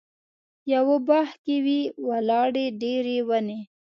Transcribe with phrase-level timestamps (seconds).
[0.73, 3.59] یوه باغ کې وې ولاړې ډېرې ونې.